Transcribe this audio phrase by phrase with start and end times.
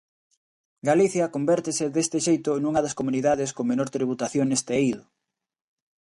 [0.89, 5.03] Galicia convértese deste xeito nunha das comunidades con menor tributación neste eido.